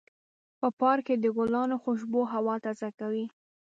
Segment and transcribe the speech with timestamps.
[0.59, 3.25] په پارک کې د ګلانو خوشبو هوا تازه کوي.